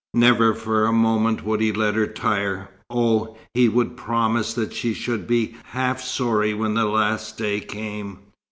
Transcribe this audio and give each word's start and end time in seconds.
Never 0.15 0.55
for 0.55 0.85
a 0.87 0.91
moment 0.91 1.45
would 1.45 1.61
he 1.61 1.71
let 1.71 1.93
her 1.93 2.07
tire. 2.07 2.69
Oh, 2.89 3.37
he 3.53 3.69
would 3.69 3.95
promise 3.95 4.51
that 4.55 4.73
she 4.73 4.95
should 4.95 5.27
be 5.27 5.55
half 5.65 6.01
sorry 6.01 6.55
when 6.55 6.73
the 6.73 6.85
last 6.85 7.37
day 7.37 7.59
came! 7.59 8.17